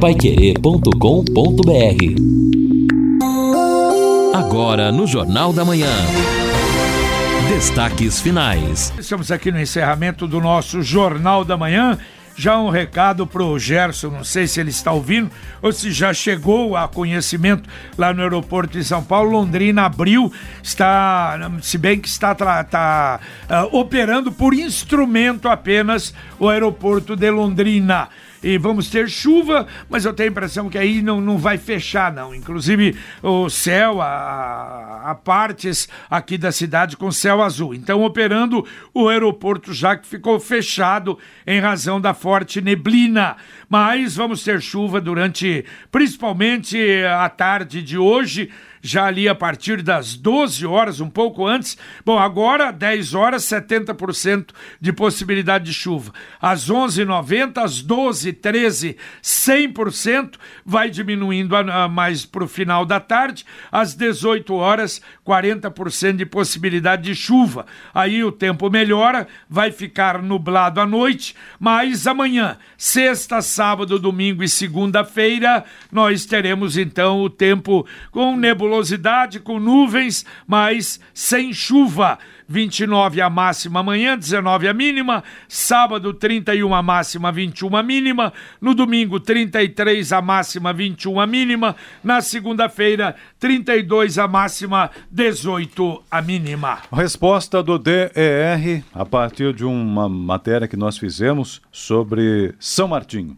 [0.00, 0.94] paiquerê.com.br
[4.34, 5.92] Agora no Jornal da Manhã.
[7.50, 8.94] Destaques finais.
[8.98, 11.98] Estamos aqui no encerramento do nosso Jornal da Manhã.
[12.34, 15.30] Já um recado pro Gerson, não sei se ele está ouvindo
[15.60, 19.32] ou se já chegou a conhecimento lá no aeroporto de São Paulo.
[19.32, 20.32] Londrina abriu,
[20.62, 23.20] está, se bem que está tá,
[23.50, 28.08] uh, operando por instrumento apenas o aeroporto de Londrina
[28.42, 32.12] e vamos ter chuva, mas eu tenho a impressão que aí não, não vai fechar,
[32.12, 32.34] não.
[32.34, 37.74] Inclusive o céu, a, a partes aqui da cidade com céu azul.
[37.74, 43.36] Então, operando o aeroporto já que ficou fechado em razão da forte neblina.
[43.68, 48.50] Mas vamos ter chuva durante, principalmente a tarde de hoje
[48.82, 51.76] já ali a partir das 12 horas, um pouco antes.
[52.04, 56.12] Bom, agora 10 horas, 70% de possibilidade de chuva.
[56.40, 62.98] Às 11h90, às 12 13 100%, vai diminuindo a, a mais para o final da
[62.98, 63.44] tarde.
[63.70, 67.66] Às 18 horas, 40% de possibilidade de chuva.
[67.92, 74.48] Aí o tempo melhora, vai ficar nublado à noite, mas amanhã, sexta, sábado, domingo e
[74.48, 82.18] segunda-feira, nós teremos então o tempo com nebulosidade nebulosidade com nuvens, mas sem chuva.
[82.48, 85.22] 29 a máxima amanhã, 19 a mínima.
[85.46, 88.32] Sábado, 31 a máxima, 21 a mínima.
[88.60, 91.76] No domingo, 33 a máxima, 21 a mínima.
[92.02, 96.78] Na segunda-feira, 32 a máxima, 18 a mínima.
[96.92, 103.36] Resposta do DER a partir de uma matéria que nós fizemos sobre São Martinho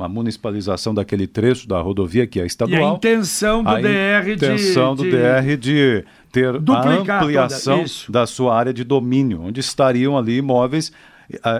[0.00, 2.80] uma municipalização daquele trecho da rodovia que é estadual.
[2.80, 4.32] E a intenção do a DR de...
[4.32, 5.10] intenção do de...
[5.10, 10.92] DR de ter a ampliação da sua área de domínio, onde estariam ali imóveis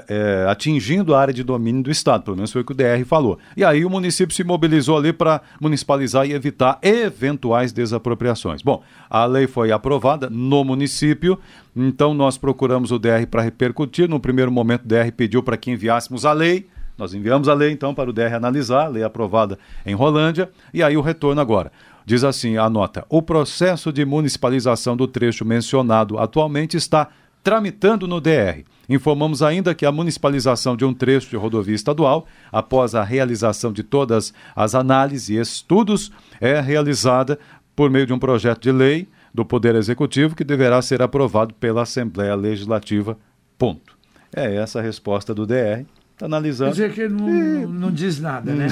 [0.08, 3.05] é, atingindo a área de domínio do Estado, pelo menos foi o que o DR
[3.06, 3.38] falou.
[3.56, 8.62] E aí o município se mobilizou ali para municipalizar e evitar eventuais desapropriações.
[8.62, 11.38] Bom, a lei foi aprovada no município,
[11.76, 14.09] então nós procuramos o DR para repercutir.
[14.09, 16.66] No primeiro momento, o DR pediu para que enviássemos a lei
[17.00, 20.97] nós enviamos a lei, então, para o DR analisar, lei aprovada em Rolândia, e aí
[20.97, 21.72] o retorno agora.
[22.05, 27.09] Diz assim a nota: o processo de municipalização do trecho mencionado atualmente está
[27.43, 28.65] tramitando no DR.
[28.87, 33.82] Informamos ainda que a municipalização de um trecho de rodovia estadual, após a realização de
[33.82, 37.38] todas as análises e estudos, é realizada
[37.75, 41.82] por meio de um projeto de lei do Poder Executivo que deverá ser aprovado pela
[41.82, 43.17] Assembleia Legislativa.
[43.56, 43.97] Ponto.
[44.34, 45.87] É essa a resposta do DR.
[46.20, 46.75] Está analisando.
[46.75, 47.66] Quer dizer que não, e...
[47.66, 48.69] não diz nada, né?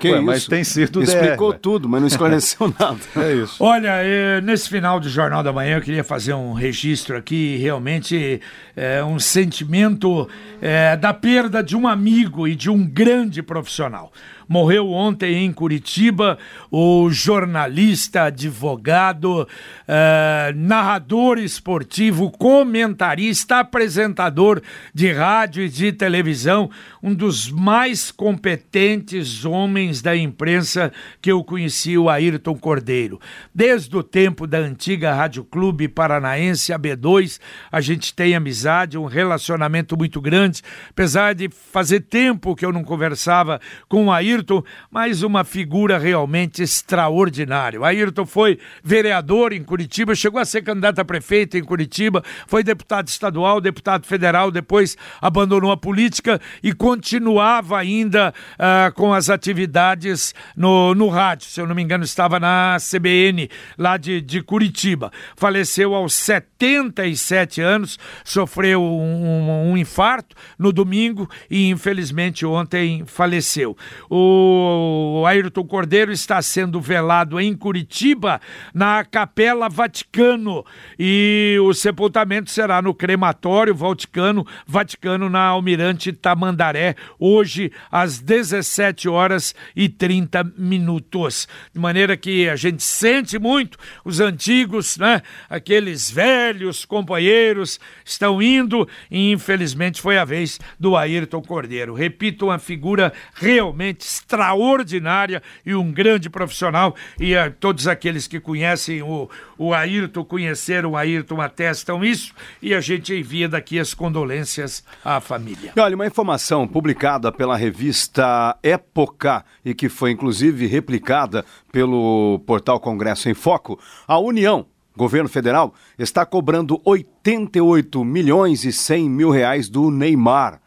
[0.00, 2.98] que Ué, mas tem sido Explicou DR, tudo, mas não esclareceu nada.
[3.14, 3.62] É isso.
[3.62, 8.40] Olha, eh, nesse final do Jornal da Manhã eu queria fazer um registro aqui, realmente
[8.74, 10.26] é, um sentimento
[10.62, 14.10] é, da perda de um amigo e de um grande profissional.
[14.48, 16.38] Morreu ontem em Curitiba
[16.70, 24.60] o jornalista, advogado, uh, narrador esportivo, comentarista, apresentador
[24.92, 26.61] de rádio e de televisão,
[27.02, 33.20] um dos mais competentes homens da imprensa que eu conheci, o Ayrton Cordeiro.
[33.54, 37.38] Desde o tempo da antiga Rádio Clube Paranaense, a B2,
[37.70, 42.84] a gente tem amizade, um relacionamento muito grande, apesar de fazer tempo que eu não
[42.84, 47.80] conversava com o Ayrton Ayrton, mas uma figura realmente extraordinária.
[47.80, 52.62] O Ayrton foi vereador em Curitiba, chegou a ser candidato a prefeito em Curitiba, foi
[52.62, 60.34] deputado estadual, deputado federal, depois abandonou a política e continuava ainda uh, com as atividades
[60.56, 61.46] no, no rádio.
[61.46, 63.48] Se eu não me engano, estava na CBN,
[63.78, 65.12] lá de, de Curitiba.
[65.36, 73.76] Faleceu aos 77 anos, sofreu um, um infarto no domingo e, infelizmente, ontem faleceu.
[74.10, 78.40] O Ayrton Cordeiro está sendo velado em Curitiba,
[78.74, 80.64] na Capela Vaticano.
[80.98, 89.54] E o sepultamento será no crematório Vaticano, Vaticano na Almirante Tamandaré, hoje às 17 horas
[89.76, 91.46] e 30 minutos.
[91.72, 95.22] De maneira que a gente sente muito os antigos, né?
[95.48, 101.94] Aqueles velhos companheiros estão indo e infelizmente foi a vez do Ayrton Cordeiro.
[101.94, 106.96] Repito, uma figura realmente extraordinária e um grande profissional.
[107.20, 112.34] E a, todos aqueles que conhecem o, o Ayrton, conheceram o Ayrton, atestam isso.
[112.60, 115.72] E a gente envia daqui as condolências à família.
[115.76, 116.31] Olha, uma informação
[116.66, 124.18] publicada pela revista Época e que foi inclusive replicada pelo portal Congresso em Foco, a
[124.18, 130.61] União governo federal está cobrando 88 milhões e 100 mil reais do Neymar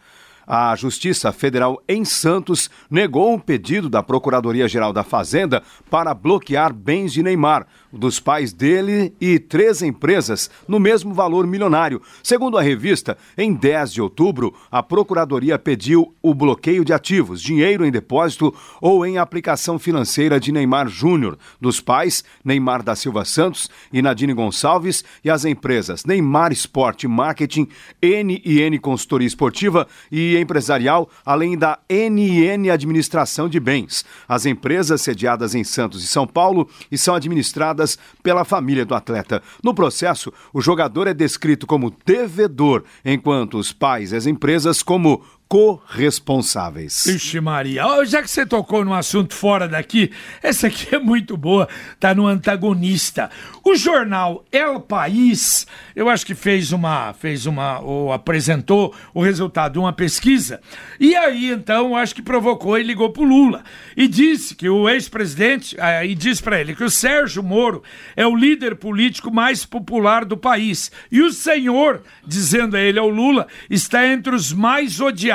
[0.48, 7.14] A Justiça Federal em Santos negou um pedido da Procuradoria-Geral da Fazenda para bloquear bens
[7.14, 12.02] de Neymar, dos pais dele e três empresas, no mesmo valor milionário.
[12.22, 17.86] Segundo a revista, em 10 de outubro, a Procuradoria pediu o bloqueio de ativos, dinheiro
[17.86, 23.70] em depósito ou em aplicação financeira de Neymar Júnior, dos pais Neymar da Silva Santos
[23.92, 27.68] e Nadine Gonçalves e as empresas Neymar Esporte Marketing,
[28.02, 34.06] NN Consultoria Esportiva e Empresarial, além da NN Administração de Bens.
[34.28, 39.42] As empresas sediadas em Santos e São Paulo e são administradas pela família do atleta.
[39.64, 45.24] No processo, o jogador é descrito como devedor, enquanto os pais e as empresas como
[45.48, 47.06] corresponsáveis.
[47.06, 50.12] Ixi, Maria, já que você tocou num assunto fora daqui,
[50.42, 51.70] essa aqui é muito boa,
[52.00, 53.30] tá no antagonista.
[53.64, 59.74] O jornal El País, eu acho que fez uma, fez uma, ou apresentou o resultado
[59.74, 60.60] de uma pesquisa,
[61.00, 63.64] e aí então acho que provocou e ligou pro Lula.
[63.96, 67.84] E disse que o ex-presidente, ah, e disse para ele que o Sérgio Moro
[68.16, 70.92] é o líder político mais popular do país.
[71.12, 75.35] E o senhor, dizendo a ele ao Lula, está entre os mais odiados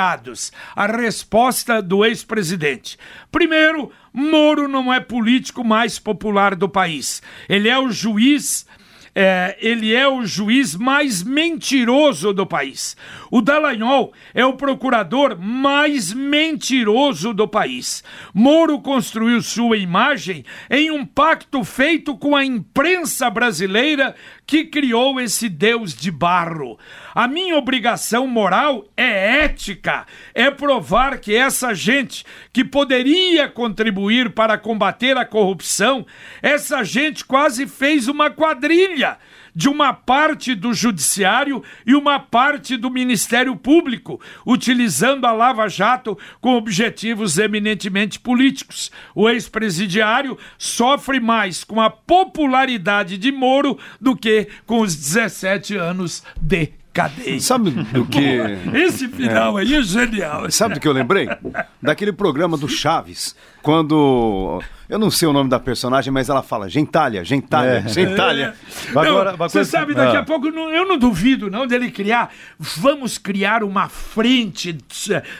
[0.75, 2.97] a resposta do ex-presidente.
[3.31, 7.21] Primeiro, Moro não é político mais popular do país.
[7.47, 8.65] Ele é o juiz
[9.13, 12.95] é, ele é o juiz mais mentiroso do país.
[13.29, 18.03] O Dallagnol é o procurador mais mentiroso do país.
[18.33, 24.15] Moro construiu sua imagem em um pacto feito com a imprensa brasileira
[24.45, 26.77] que criou esse Deus de barro.
[27.15, 34.57] A minha obrigação moral é ética, é provar que essa gente que poderia contribuir para
[34.57, 36.05] combater a corrupção,
[36.41, 39.17] essa gente quase fez uma quadrilha
[39.55, 46.17] de uma parte do Judiciário e uma parte do Ministério Público, utilizando a Lava Jato
[46.39, 48.91] com objetivos eminentemente políticos.
[49.15, 56.23] O ex-presidiário sofre mais com a popularidade de Moro do que com os 17 anos
[56.39, 57.39] de cadeia.
[57.39, 58.39] Sabe do que.
[58.73, 59.63] Esse final é.
[59.63, 60.51] aí é genial.
[60.51, 61.27] Sabe do que eu lembrei?
[61.81, 64.61] Daquele programa do Chaves, quando
[64.91, 67.87] eu não sei o nome da personagem, mas ela fala gentalha, gentalha, é.
[67.87, 68.53] gentalha.
[68.93, 68.99] É.
[68.99, 69.71] Agora, você coisa...
[69.71, 70.19] sabe, daqui ah.
[70.19, 72.29] a pouco eu não duvido não dele criar.
[72.59, 74.77] Vamos criar uma frente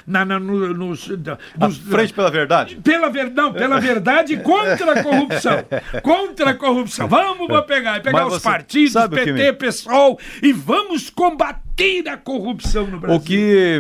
[0.08, 2.78] na, na no, no, no, frente pela verdade.
[2.78, 5.66] Pela verdade, pela verdade contra a corrupção,
[6.02, 7.10] contra a corrupção.
[7.10, 9.52] Vamos pegar, pegar mas os partidos, PT, me...
[9.52, 11.71] PSOL e vamos combater
[12.12, 13.18] a corrupção no Brasil.
[13.18, 13.80] O que,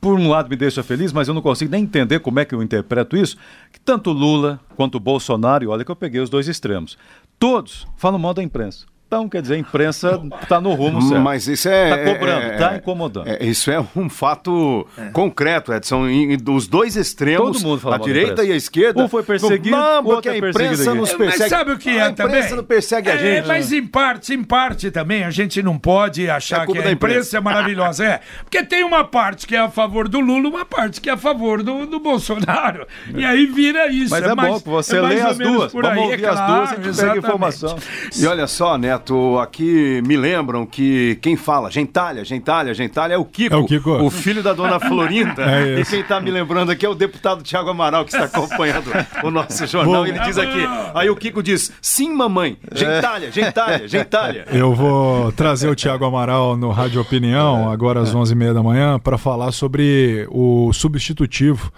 [0.00, 2.54] por um lado, me deixa feliz, mas eu não consigo nem entender como é que
[2.54, 3.36] eu interpreto isso,
[3.72, 6.96] que tanto Lula quanto Bolsonaro, olha que eu peguei os dois extremos,
[7.38, 8.86] todos falam mal da imprensa.
[9.06, 11.22] Então, quer dizer, a imprensa está no rumo certo.
[11.22, 11.90] Mas isso é.
[11.90, 13.28] Está cobrando, está é, incomodando.
[13.28, 15.10] É, isso é um fato é.
[15.10, 16.06] concreto, Edson.
[16.42, 19.04] dos dois extremos, Todo mundo fala a direita e a esquerda.
[19.04, 21.38] Um foi perseguido, não, porque a imprensa nos persegue.
[21.38, 22.34] Mas sabe o que é também?
[22.34, 23.46] A imprensa não persegue a é, gente.
[23.46, 27.36] Mas em parte, em parte também, a gente não pode achar é que a imprensa
[27.36, 28.04] é maravilhosa.
[28.04, 31.12] É, porque tem uma parte que é a favor do Lula, uma parte que é
[31.12, 32.84] a favor do, do Bolsonaro.
[33.14, 34.10] E aí vira isso.
[34.10, 35.72] Mas é, é bom que você lê as duas.
[35.72, 37.78] Vamos ouvir as duas, a gente pega informação.
[38.16, 43.18] E olha só, Neto, Neto, aqui me lembram que quem fala gentalha, gentalha, gentalha é
[43.18, 43.90] o Kiko, é o, Kiko.
[44.02, 45.42] o filho da dona Florinda.
[45.44, 48.90] é e quem está me lembrando aqui é o deputado Tiago Amaral, que está acompanhando
[49.22, 50.06] o nosso jornal.
[50.06, 54.46] Ele diz aqui, aí o Kiko diz, sim mamãe, gentalha, gentalha, gentalha.
[54.50, 59.18] Eu vou trazer o Tiago Amaral no Rádio Opinião, agora às 11h30 da manhã, para
[59.18, 61.70] falar sobre o substitutivo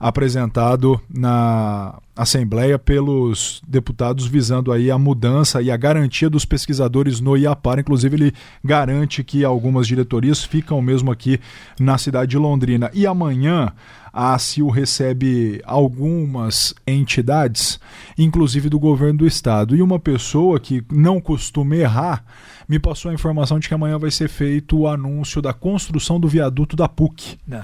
[0.00, 7.36] apresentado na Assembleia pelos deputados visando aí a mudança e a garantia dos pesquisadores no
[7.36, 7.78] IAPAR.
[7.78, 11.40] Inclusive, ele garante que algumas diretorias ficam mesmo aqui
[11.80, 12.90] na cidade de Londrina.
[12.92, 13.72] E amanhã
[14.12, 17.80] a ACIL recebe algumas entidades,
[18.18, 19.74] inclusive do governo do estado.
[19.74, 22.24] E uma pessoa que não costuma errar
[22.68, 26.28] me passou a informação de que amanhã vai ser feito o anúncio da construção do
[26.28, 27.38] viaduto da PUC.
[27.46, 27.62] Não,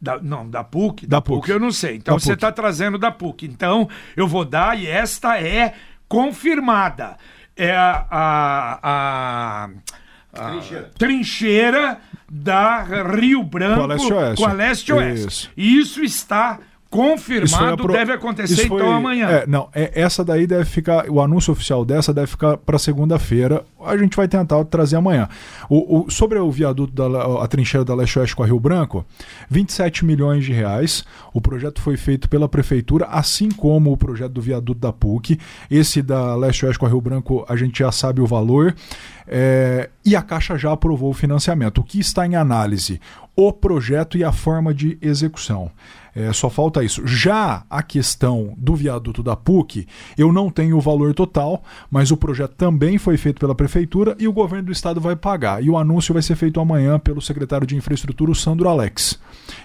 [0.00, 1.06] da, não, da PUC?
[1.06, 1.40] Da, da PUC.
[1.40, 1.50] PUC.
[1.50, 1.96] eu não sei.
[1.96, 3.46] Então da você está trazendo da PUC.
[3.46, 5.74] Então eu vou dar, e esta é
[6.08, 7.16] confirmada.
[7.56, 9.70] É a, a, a,
[10.32, 10.90] a trincheira.
[10.96, 11.98] trincheira.
[12.30, 14.36] da Rio Branco com a Leste Oeste.
[14.42, 15.50] Com a Leste -Oeste.
[15.56, 16.00] Isso.
[16.00, 16.58] Isso está
[16.90, 18.80] confirmado, deve acontecer foi...
[18.80, 19.28] então amanhã.
[19.28, 23.64] É, não, é, essa daí deve ficar, o anúncio oficial dessa deve ficar para segunda-feira.
[23.84, 25.28] A gente vai tentar trazer amanhã.
[25.68, 29.06] O, o, sobre o viaduto da a trincheira da Leste Oeste com a Rio Branco,
[29.48, 31.04] 27 milhões de reais.
[31.32, 35.38] O projeto foi feito pela prefeitura, assim como o projeto do viaduto da PUC.
[35.70, 38.74] Esse da Leste Oeste com a Rio Branco, a gente já sabe o valor.
[39.28, 41.78] É, e a Caixa já aprovou o financiamento.
[41.78, 43.00] O que está em análise?
[43.36, 45.70] O projeto e a forma de execução.
[46.14, 47.06] É, só falta isso.
[47.06, 49.86] Já a questão do viaduto da PUC,
[50.16, 54.26] eu não tenho o valor total, mas o projeto também foi feito pela prefeitura e
[54.26, 55.62] o governo do estado vai pagar.
[55.62, 59.18] E o anúncio vai ser feito amanhã pelo secretário de infraestrutura, o Sandro Alex.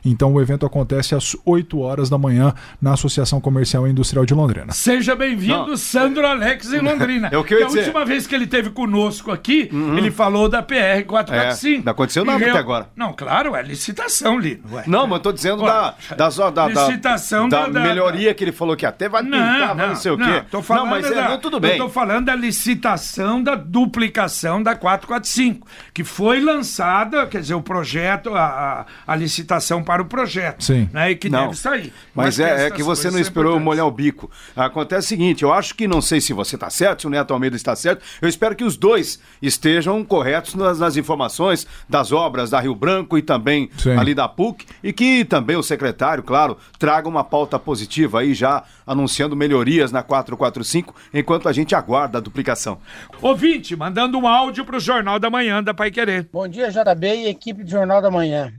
[0.04, 4.34] Então o evento acontece às 8 horas da manhã na Associação Comercial e Industrial de
[4.34, 4.72] Londrina.
[4.72, 7.30] Seja bem-vindo, Sandro Alex em Londrina.
[7.32, 7.80] é o que eu ia a dizer.
[7.82, 9.98] última vez que ele teve conosco aqui, uhum.
[9.98, 11.82] ele falou da PR 445.
[11.82, 12.90] É, não aconteceu nada até agora.
[12.96, 14.64] Não, claro, é licitação, Lino.
[14.88, 15.96] Não, mas eu tô dizendo da,
[16.38, 19.88] da, da, licitação da, da, melhoria que ele falou que até vai pintar, não, não,
[19.89, 20.44] não sei o quê.
[20.50, 21.72] Tô falando não, mas é, da, não, tudo bem.
[21.72, 27.62] Eu tô falando da licitação da duplicação da 445, que foi lançada, quer dizer, o
[27.62, 30.63] projeto, a, a, a licitação para o projeto.
[30.63, 30.89] Sim.
[30.92, 31.94] Né, e que não, deve sair.
[32.13, 34.30] Mas, mas é, é, que você não esperou molhar o bico.
[34.56, 37.34] Acontece o seguinte, eu acho que, não sei se você está certo, se o Neto
[37.34, 42.50] Almeida está certo, eu espero que os dois estejam corretos nas, nas informações das obras
[42.50, 43.98] da Rio Branco e também Sim.
[43.98, 48.63] ali da PUC, e que também o secretário, claro, traga uma pauta positiva aí já
[48.86, 52.79] anunciando melhorias na 445, enquanto a gente aguarda a duplicação.
[53.22, 56.27] Ouvinte, mandando um áudio para o Jornal da Manhã da Pai Querer.
[56.34, 58.51] Bom dia, JB e equipe do Jornal da Manhã.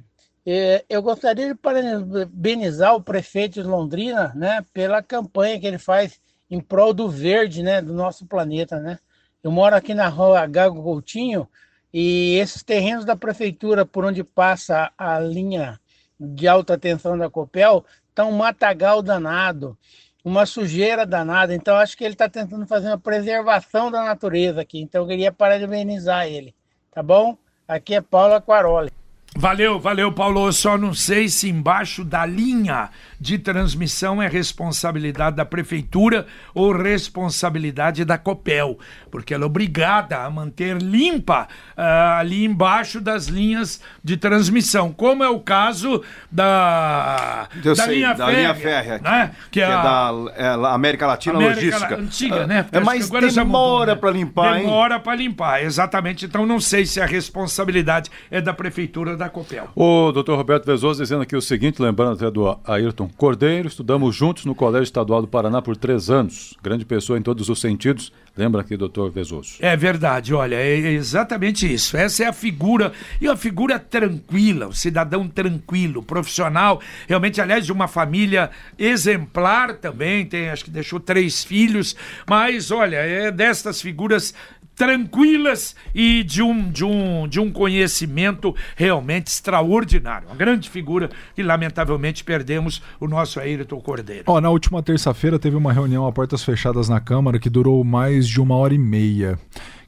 [0.47, 6.21] É, eu gostaria de parabenizar o prefeito de Londrina, né, pela campanha que ele faz
[6.49, 8.99] em prol do verde, né, do nosso planeta, né.
[9.43, 11.49] Eu moro aqui na rua Gago Coutinho
[11.93, 15.81] e esses terrenos da prefeitura por onde passa a linha
[16.19, 19.77] de alta tensão da Copel estão um matagal danado,
[20.25, 21.55] uma sujeira danada.
[21.55, 24.81] Então acho que ele está tentando fazer uma preservação da natureza aqui.
[24.81, 26.55] Então eu queria parabenizar ele,
[26.91, 27.37] tá bom?
[27.69, 28.91] Aqui é Paula Quaroli.
[29.37, 30.47] Valeu, valeu, Paulo.
[30.47, 32.91] Eu só não sei se embaixo da linha
[33.21, 38.79] de transmissão é responsabilidade da prefeitura ou responsabilidade da Copel,
[39.11, 45.25] porque ela é obrigada a manter limpa uh, ali embaixo das linhas de transmissão, como
[45.25, 49.31] é o caso da, da, sei, linha, da férrea, linha férrea, né?
[49.51, 51.97] que, que é, da é, América Latina América Logística.
[51.97, 52.67] Antiga, né?
[52.73, 54.01] É, mais demora né?
[54.01, 56.27] para limpar, Demora para limpar, exatamente.
[56.27, 59.69] Então não sei se a responsabilidade é da prefeitura ou da Copel.
[59.75, 64.45] O doutor Roberto Vezoso dizendo aqui o seguinte, lembrando até do Ayrton Cordeiro, estudamos juntos
[64.45, 66.55] no Colégio Estadual do Paraná por três anos.
[66.63, 68.13] Grande pessoa em todos os sentidos.
[68.37, 69.57] Lembra aqui, doutor Vezoso?
[69.61, 71.97] É verdade, olha, é exatamente isso.
[71.97, 77.73] Essa é a figura, e uma figura tranquila, um cidadão tranquilo, profissional, realmente, aliás, de
[77.73, 81.97] uma família exemplar também, tem, acho que deixou três filhos,
[82.29, 84.35] mas olha, é destas figuras
[84.77, 90.29] tranquilas e de um, de um, de um conhecimento realmente extraordinário.
[90.29, 94.25] Uma grande figura que, lamentavelmente, perdemos o nosso Ayrton Cordeiro.
[94.27, 98.29] Oh, na última terça-feira teve uma reunião a portas fechadas na Câmara que durou mais
[98.29, 99.39] de uma hora e meia.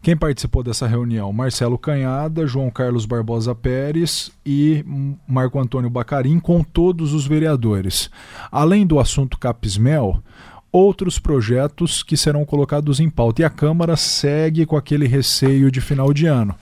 [0.00, 1.32] Quem participou dessa reunião?
[1.32, 4.84] Marcelo Canhada, João Carlos Barbosa Pérez e
[5.26, 8.08] Marco Antônio Bacarim, com todos os vereadores.
[8.50, 10.22] Além do assunto Capismel,
[10.72, 13.42] outros projetos que serão colocados em pauta.
[13.42, 16.54] E a Câmara segue com aquele receio de final de ano.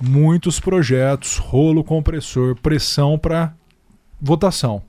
[0.00, 3.54] Muitos projetos, rolo compressor, pressão para
[4.20, 4.82] votação.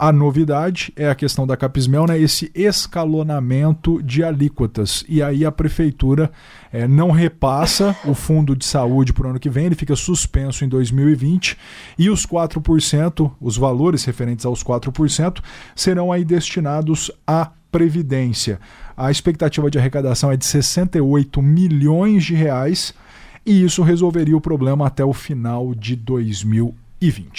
[0.00, 5.04] A novidade é a questão da Capismel, né, esse escalonamento de alíquotas.
[5.08, 6.30] E aí a prefeitura
[6.72, 10.64] é, não repassa o fundo de saúde para o ano que vem, ele fica suspenso
[10.64, 11.58] em 2020.
[11.98, 15.42] E os 4%, os valores referentes aos 4%,
[15.74, 18.58] serão aí destinados a Previdência.
[18.96, 22.94] A expectativa de arrecadação é de 68 milhões de reais
[23.44, 26.87] e isso resolveria o problema até o final de 2020.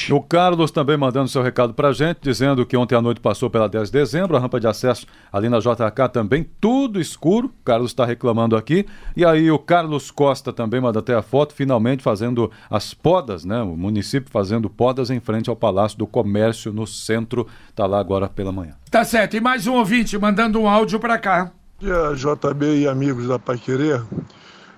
[0.10, 3.50] O Carlos também mandando seu recado para a gente, dizendo que ontem à noite passou
[3.50, 7.48] pela 10 de dezembro, a rampa de acesso ali na JK também, tudo escuro.
[7.48, 8.86] O Carlos está reclamando aqui.
[9.18, 13.62] E aí o Carlos Costa também manda até a foto, finalmente fazendo as podas, né?
[13.62, 17.46] O município fazendo podas em frente ao Palácio do Comércio, no centro.
[17.70, 18.76] Está lá agora pela manhã.
[18.90, 19.36] Tá certo.
[19.36, 21.52] E mais um ouvinte mandando um áudio para cá.
[21.80, 24.02] Dia JB e amigos da Pai Querer.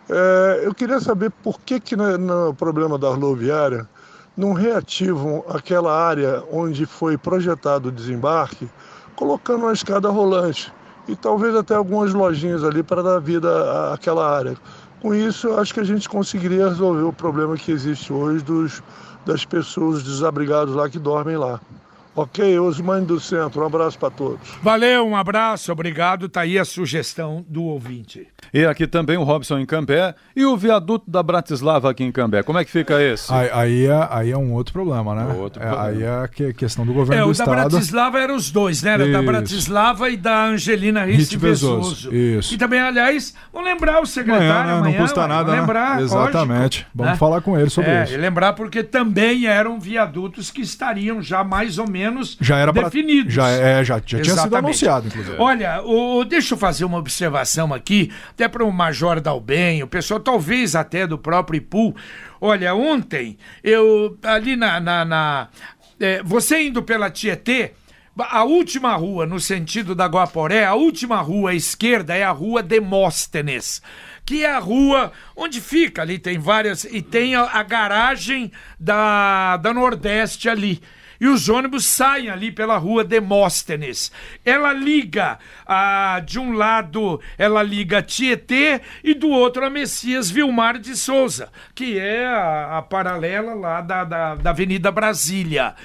[0.09, 3.87] É, eu queria saber por que, que no, no problema da rodoviária
[4.35, 8.69] não reativam aquela área onde foi projetado o desembarque,
[9.15, 10.73] colocando uma escada rolante
[11.07, 14.55] e talvez até algumas lojinhas ali para dar vida àquela área.
[15.01, 18.83] Com isso, eu acho que a gente conseguiria resolver o problema que existe hoje dos,
[19.25, 21.59] das pessoas desabrigadas lá que dormem lá.
[22.13, 24.49] Ok, Osmane do Centro, um abraço para todos.
[24.61, 26.27] Valeu, um abraço, obrigado.
[26.27, 28.27] Tá aí a sugestão do ouvinte.
[28.53, 32.43] E aqui também o Robson em Cambé e o viaduto da Bratislava aqui em Cambé.
[32.43, 33.31] Como é que fica esse?
[33.33, 35.33] Aí, aí, é, aí é um outro problema, né?
[35.35, 35.87] Outro é, problema.
[35.87, 37.49] Aí é a questão do governo é, do Estado.
[37.49, 38.91] O da Bratislava eram os dois, né?
[38.91, 39.13] Era Isso.
[39.13, 42.13] da Bratislava e da Angelina Ricci Vesoso.
[42.13, 42.53] Isso.
[42.53, 44.73] E também, aliás, vamos lembrar o secretário amanhã, né?
[44.73, 45.61] amanhã Não custa nada, né?
[45.61, 46.59] lembrar, Exatamente.
[46.59, 47.17] Lógico, vamos né?
[47.17, 48.13] falar com ele sobre é, isso.
[48.13, 52.00] E lembrar porque também eram viadutos que estariam já mais ou menos
[52.39, 53.33] já era definidos.
[53.33, 55.35] Pra, já, é, já, já tinha sido anunciado, inclusive.
[55.37, 60.19] Olha, o, deixa eu fazer uma observação aqui, até para o Major Dalben, o pessoal
[60.19, 61.95] talvez até do próprio IPU.
[62.39, 64.79] Olha, ontem, eu, ali na.
[64.79, 65.47] na, na
[65.99, 67.73] é, você indo pela Tietê,
[68.17, 72.61] a última rua, no sentido da Guaporé, a última rua à esquerda é a rua
[72.61, 73.81] Demóstenes,
[74.25, 79.57] que é a rua onde fica ali, tem várias, e tem a, a garagem da,
[79.57, 80.81] da Nordeste ali
[81.21, 84.11] e os ônibus saem ali pela rua Demóstenes.
[84.43, 85.37] Ela liga
[85.67, 90.95] a, de um lado, ela liga a Tietê e do outro a Messias Vilmar de
[90.97, 95.75] Souza, que é a, a paralela lá da, da, da Avenida Brasília.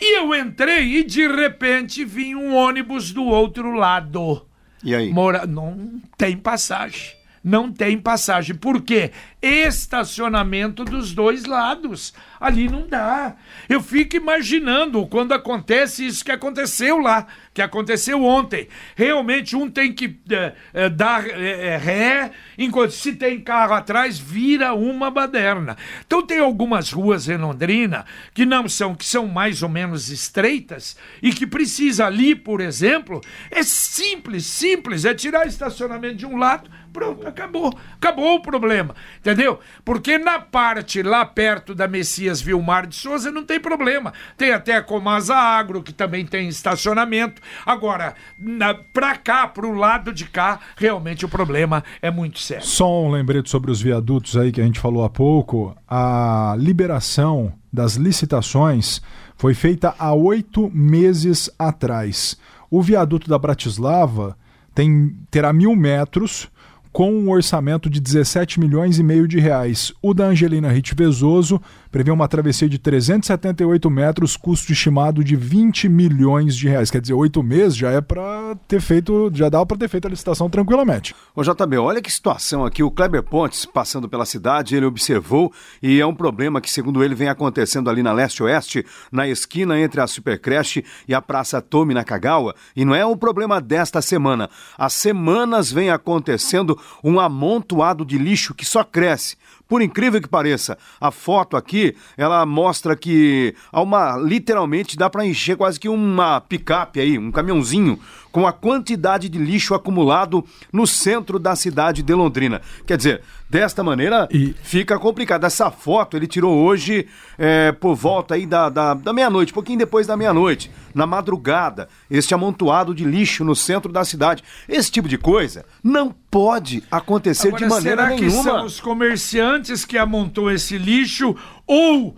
[0.00, 4.44] E eu entrei e de repente vi um ônibus do outro lado.
[4.82, 5.12] E aí?
[5.12, 5.46] Mora...
[5.46, 7.19] Não tem passagem.
[7.42, 8.54] Não tem passagem.
[8.54, 9.12] Por quê?
[9.40, 13.36] Estacionamento dos dois lados ali não dá.
[13.68, 18.68] Eu fico imaginando quando acontece isso que aconteceu lá, que aconteceu ontem.
[18.94, 24.72] Realmente um tem que é, é, dar é, ré, enquanto se tem carro atrás, vira
[24.72, 25.76] uma baderna.
[26.06, 30.96] Então tem algumas ruas em Londrina que não são, que são mais ou menos estreitas
[31.22, 36.70] e que precisa ali, por exemplo, é simples, simples, é tirar estacionamento de um lado,
[36.92, 37.76] pronto, acabou.
[37.96, 39.60] Acabou o problema, entendeu?
[39.84, 44.12] Porque na parte lá perto da Messias Vilmar de Souza, não tem problema.
[44.36, 47.39] Tem até a Comasa Agro, que também tem estacionamento.
[47.64, 52.64] Agora, na, pra cá, pro lado de cá, realmente o problema é muito sério.
[52.64, 55.76] Só um lembrete sobre os viadutos aí que a gente falou há pouco.
[55.88, 59.00] A liberação das licitações
[59.36, 62.36] foi feita há oito meses atrás.
[62.70, 64.36] O viaduto da Bratislava
[64.74, 66.48] tem, terá mil metros
[66.92, 69.92] com um orçamento de 17 milhões e meio de reais.
[70.02, 75.88] O da Angelina Rit Vezoso prevê uma travessia de 378 metros, custo estimado de 20
[75.88, 76.90] milhões de reais.
[76.90, 80.10] Quer dizer, oito meses já é para ter feito, já dá para ter feito a
[80.10, 81.14] licitação tranquilamente.
[81.34, 82.82] Ô JB, olha que situação aqui.
[82.82, 87.14] O Kleber Pontes, passando pela cidade, ele observou e é um problema que, segundo ele,
[87.14, 92.54] vem acontecendo ali na leste-oeste, na esquina entre a Supercreche e a Praça Tome Nakagawa.
[92.74, 94.48] E não é um problema desta semana.
[94.76, 99.36] Há semanas vem acontecendo um amontoado de lixo que só cresce.
[99.70, 105.24] Por incrível que pareça, a foto aqui, ela mostra que há uma literalmente dá para
[105.24, 107.96] encher quase que uma picape aí, um caminhãozinho
[108.32, 112.60] com a quantidade de lixo acumulado no centro da cidade de Londrina.
[112.86, 114.54] Quer dizer, desta maneira e...
[114.62, 115.44] fica complicado.
[115.44, 120.06] Essa foto ele tirou hoje é, por volta aí da, da, da meia-noite, pouquinho depois
[120.06, 124.44] da meia-noite, na madrugada, este amontoado de lixo no centro da cidade.
[124.68, 128.30] Esse tipo de coisa não pode acontecer Agora, de maneira será nenhuma.
[128.30, 132.14] Será que são os comerciantes que amontou esse lixo ou uh,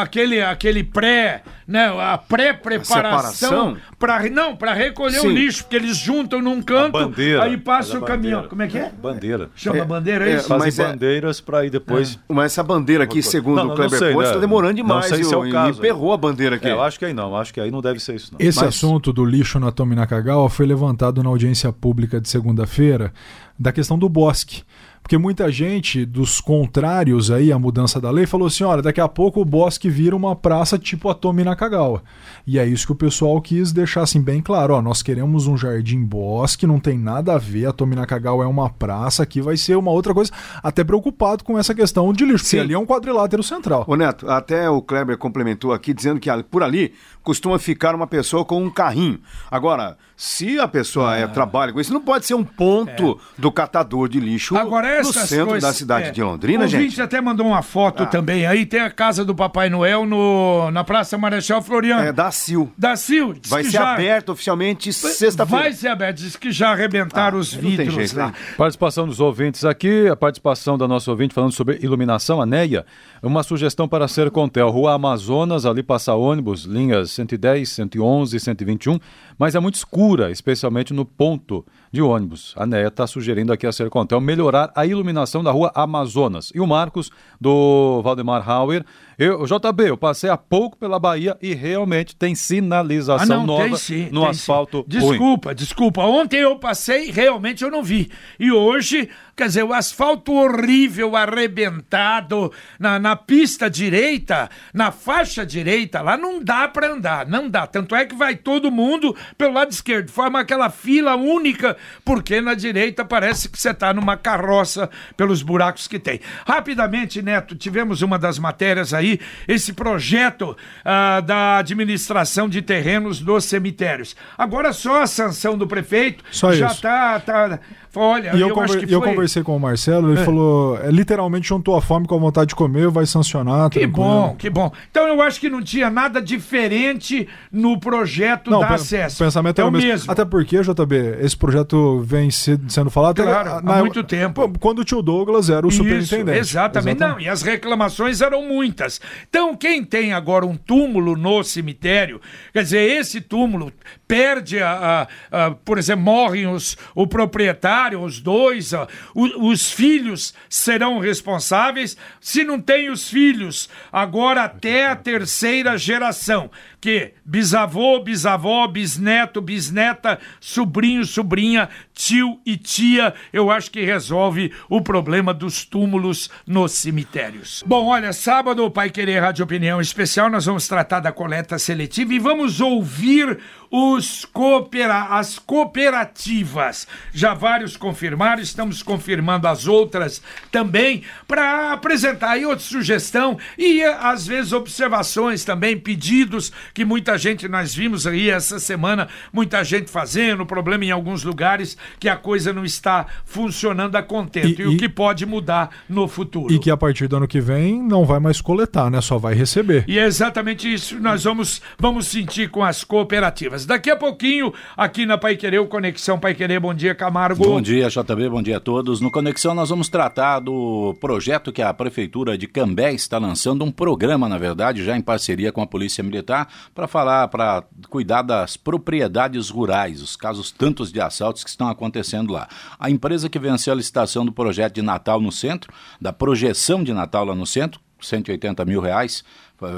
[0.00, 5.26] aquele aquele pré, né, a pré-preparação para não, para recolher Sim.
[5.26, 8.48] o lixo, porque eles juntam num canto, bandeira, aí passa o caminhão.
[8.48, 8.90] Como é que é?
[8.90, 9.50] Bandeira.
[9.54, 10.46] Chama é, bandeira, é, é isso?
[10.46, 12.14] É, Fazem bandeiras para ir depois.
[12.14, 12.32] É.
[12.32, 14.40] Mas essa bandeira aqui, segundo não, não, o Kleber Pontes, está né?
[14.40, 15.10] demorando demais.
[15.10, 15.78] Não sei se é o caso.
[15.78, 16.66] Emperrou a bandeira aqui.
[16.66, 18.32] É, eu acho que aí não, acho que aí não deve ser isso.
[18.32, 18.38] Não.
[18.40, 18.68] Esse Mas...
[18.68, 23.12] assunto do lixo na Tomi Nakagawa foi levantado na audiência pública de segunda-feira
[23.58, 24.62] da questão do bosque.
[25.10, 29.08] Porque muita gente dos contrários aí à mudança da lei falou assim: olha, daqui a
[29.08, 32.04] pouco o bosque vira uma praça tipo a Tomi Nakagawa.
[32.46, 35.56] E é isso que o pessoal quis deixar assim bem claro: ó, nós queremos um
[35.56, 39.56] jardim bosque, não tem nada a ver, a Tomi Nakagawa é uma praça, aqui vai
[39.56, 40.30] ser uma outra coisa.
[40.62, 42.58] Até preocupado com essa questão de lixo, Sim.
[42.58, 43.84] porque ali é um quadrilátero central.
[43.88, 48.44] Ô Neto, até o Kleber complementou aqui dizendo que por ali costuma ficar uma pessoa
[48.44, 49.20] com um carrinho.
[49.50, 53.40] Agora, se a pessoa é, trabalha com isso, não pode ser um ponto é.
[53.40, 56.80] do catador de lixo Agora, no centro coisas, da cidade é, de Londrina, o gente.
[56.80, 58.06] O ouvinte até mandou uma foto ah.
[58.06, 62.02] também aí, tem a casa do Papai Noel no, na Praça Marechal Floriano.
[62.02, 62.72] É, da Sil.
[62.76, 63.34] Da Sil.
[63.46, 63.92] Vai ser já...
[63.92, 65.64] aberto oficialmente sexta-feira.
[65.64, 68.28] Vai ser aberto, diz que já arrebentaram ah, os vidros jeito, lá.
[68.28, 68.34] Né?
[68.56, 72.84] Participação dos ouvintes aqui, a participação da nossa ouvinte falando sobre iluminação, a Neia,
[73.22, 78.98] uma sugestão para ser Contel, Rua Amazonas, ali passa ônibus, linhas 110, 111, 121,
[79.38, 82.54] mas é muito escura, especialmente no ponto de ônibus.
[82.56, 86.52] A NEA está sugerindo aqui a Sercontel melhorar a iluminação da rua Amazonas.
[86.54, 88.84] E o Marcos, do Valdemar Hauer,
[89.20, 93.64] Eu, JB, eu passei há pouco pela Bahia e realmente tem sinalização ah, não, nova
[93.64, 94.78] tem sim, no tem asfalto.
[94.78, 94.84] Sim.
[94.98, 95.56] Desculpa, ruim.
[95.56, 96.00] desculpa.
[96.04, 98.10] Ontem eu passei, realmente eu não vi.
[98.38, 106.02] E hoje Quer dizer, o asfalto horrível, arrebentado, na, na pista direita, na faixa direita,
[106.02, 107.66] lá não dá para andar, não dá.
[107.66, 112.52] Tanto é que vai todo mundo pelo lado esquerdo, forma aquela fila única, porque na
[112.52, 116.20] direita parece que você está numa carroça pelos buracos que tem.
[116.46, 119.09] Rapidamente, Neto, tivemos uma das matérias aí,
[119.48, 124.14] esse projeto ah, da administração de terrenos dos cemitérios.
[124.36, 127.18] Agora só a sanção do prefeito só já está.
[127.20, 127.60] Tá, tá
[127.94, 128.94] Olha, e eu, eu, conver, foi...
[128.94, 130.24] eu conversei com o Marcelo, ele é.
[130.24, 133.68] falou, é, literalmente juntou a fome com a vontade de comer, vai sancionar.
[133.68, 134.70] Que bom, que bom.
[134.90, 139.16] Então eu acho que não tinha nada diferente no projeto não, da acesso.
[139.22, 139.88] O pensamento é, é o mesmo.
[139.88, 140.12] mesmo.
[140.12, 144.52] Até porque, JB, esse projeto vem sendo falado claro, há, muito tempo.
[144.60, 146.38] Quando o tio Douglas era o Isso, superintendente.
[146.38, 146.96] Exatamente.
[146.96, 147.00] exatamente.
[147.00, 149.00] Não, e as reclamações eram muitas.
[149.28, 152.20] Então, quem tem agora um túmulo no cemitério,
[152.52, 153.72] quer dizer, esse túmulo
[154.06, 158.72] perde a, a, a por exemplo, morrem os, o proprietário os dois,
[159.14, 161.96] os filhos serão responsáveis.
[162.20, 170.18] Se não tem os filhos, agora até a terceira geração que bisavô, bisavó, bisneto, bisneta,
[170.40, 177.62] sobrinho, sobrinha, tio e tia, eu acho que resolve o problema dos túmulos nos cemitérios.
[177.66, 182.14] Bom, olha, sábado o Pai Querer Rádio Opinião Especial, nós vamos tratar da coleta seletiva
[182.14, 183.38] e vamos ouvir
[183.70, 186.88] os coopera as cooperativas.
[187.12, 194.26] Já vários confirmaram, estamos confirmando as outras também para apresentar aí outra sugestão e às
[194.26, 200.46] vezes observações também, pedidos que muita gente nós vimos aí essa semana, muita gente fazendo,
[200.46, 204.74] problema em alguns lugares que a coisa não está funcionando a contento e, e, e
[204.74, 206.52] o que pode mudar no futuro.
[206.52, 209.00] E que a partir do ano que vem não vai mais coletar, né?
[209.00, 209.84] Só vai receber.
[209.86, 213.66] E é exatamente isso nós vamos, vamos sentir com as cooperativas.
[213.66, 216.60] Daqui a pouquinho, aqui na Pai Querer, o Conexão Pai Querer.
[216.60, 217.42] Bom dia, Camargo.
[217.44, 218.28] Bom dia, JB.
[218.28, 219.00] Bom dia a todos.
[219.00, 223.70] No Conexão nós vamos tratar do projeto que a Prefeitura de Cambé está lançando, um
[223.70, 228.56] programa, na verdade, já em parceria com a Polícia Militar, para falar, para cuidar das
[228.56, 232.48] propriedades rurais, os casos tantos de assaltos que estão acontecendo lá.
[232.78, 236.92] A empresa que venceu a licitação do projeto de Natal no centro, da projeção de
[236.92, 239.22] Natal lá no centro, 180 mil reais.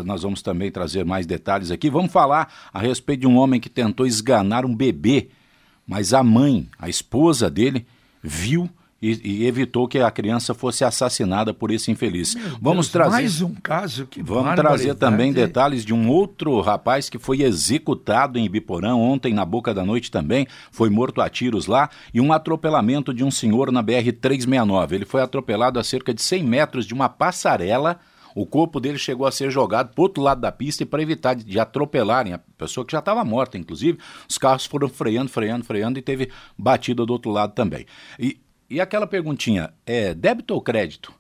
[0.05, 1.91] Nós vamos também trazer mais detalhes aqui.
[1.91, 5.31] Vamos falar a respeito de um homem que tentou esganar um bebê,
[5.87, 7.87] mas a mãe, a esposa dele,
[8.23, 8.71] viu
[9.03, 12.37] e, e, evitou que a criança fosse assassinada por esse infeliz.
[12.37, 16.61] Meu vamos Deus, trazer mais um caso que vamos trazer também detalhes de um outro
[16.61, 21.29] rapaz que foi executado em Ibiporã ontem na boca da noite também, foi morto a
[21.29, 24.95] tiros lá e um atropelamento de um senhor na BR 369.
[24.95, 27.99] Ele foi atropelado a cerca de 100 metros de uma passarela.
[28.35, 31.35] O corpo dele chegou a ser jogado para outro lado da pista e para evitar
[31.35, 35.65] de, de, atropelarem a pessoa que já estava morta, inclusive, os carros foram freando, freando,
[35.65, 37.85] freando e teve batida do outro lado também.
[38.19, 38.41] E
[38.73, 41.13] e aquela perguntinha, é débito ou crédito?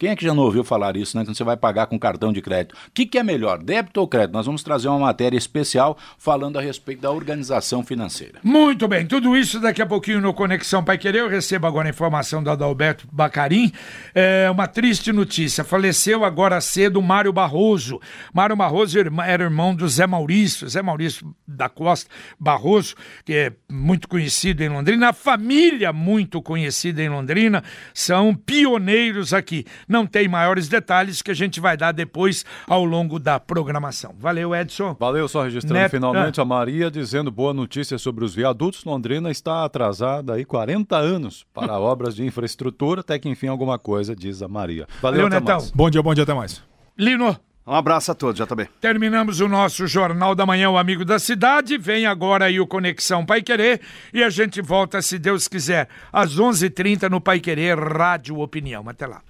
[0.00, 1.26] Quem é que já não ouviu falar isso, né?
[1.26, 2.72] Quando você vai pagar com cartão de crédito.
[2.72, 4.32] O que, que, é melhor, débito ou crédito?
[4.32, 8.40] Nós vamos trazer uma matéria especial falando a respeito da organização financeira.
[8.42, 11.18] Muito bem, tudo isso daqui a pouquinho no Conexão Pai Querer.
[11.18, 13.70] Eu recebo agora a informação do Adalberto Bacarim.
[14.14, 15.64] É uma triste notícia.
[15.64, 18.00] Faleceu agora cedo Mário Barroso.
[18.32, 22.08] Mário Barroso era irmão do Zé Maurício, Zé Maurício da Costa
[22.38, 25.10] Barroso, que é muito conhecido em Londrina.
[25.10, 31.34] A família muito conhecida em Londrina são pioneiros aqui não tem maiores detalhes que a
[31.34, 34.14] gente vai dar depois ao longo da programação.
[34.16, 34.96] Valeu, Edson.
[34.98, 35.90] Valeu, só registrando Net...
[35.90, 36.44] finalmente ah.
[36.44, 38.84] a Maria dizendo boa notícia sobre os viadutos.
[38.84, 44.14] Londrina está atrasada aí 40 anos para obras de infraestrutura, até que enfim alguma coisa,
[44.14, 44.86] diz a Maria.
[45.02, 45.56] Valeu, Valeu Netão.
[45.56, 45.70] Mais.
[45.72, 46.62] Bom dia, bom dia, até mais.
[46.96, 47.36] Lino.
[47.66, 48.68] Um abraço a todos, já também.
[48.80, 51.76] Terminamos o nosso Jornal da Manhã, o Amigo da Cidade.
[51.76, 53.80] Vem agora aí o Conexão Pai Querer
[54.14, 58.40] e a gente volta, se Deus quiser, às 11:30 h 30 no Pai Querer Rádio
[58.40, 58.88] Opinião.
[58.88, 59.20] Até lá